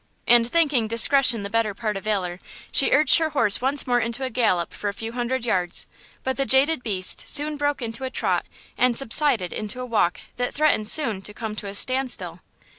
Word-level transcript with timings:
And 0.25 0.49
thinking 0.51 0.87
"discretion 0.87 1.43
the 1.43 1.49
better 1.51 1.75
part 1.75 1.95
of 1.95 2.05
valor," 2.05 2.39
she 2.71 2.89
urged 2.89 3.19
her 3.19 3.29
horse 3.29 3.61
once 3.61 3.85
more 3.85 3.99
into 3.99 4.23
a 4.23 4.31
gallop 4.31 4.73
for 4.73 4.89
a 4.89 4.95
few 4.95 5.11
hundred 5.11 5.45
yards; 5.45 5.85
but 6.23 6.37
the 6.37 6.45
jaded 6.47 6.81
beast 6.81 7.27
soon 7.29 7.55
broke 7.55 7.83
into 7.83 8.03
a 8.03 8.09
trot 8.09 8.47
and 8.79 8.97
subsided 8.97 9.53
into 9.53 9.79
a 9.79 9.85
walk 9.85 10.19
that 10.37 10.55
threatened 10.55 10.87
soon 10.87 11.21
to 11.21 11.35
come 11.35 11.53
to 11.55 11.67
a 11.67 11.75
standstill. 11.75 12.39